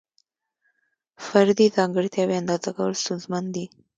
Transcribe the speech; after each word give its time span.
فردي 1.25 1.67
ځانګړتیاوې 1.75 2.35
اندازه 2.41 2.69
کول 2.77 2.93
ستونزمن 3.03 3.43
دي. 3.55 3.65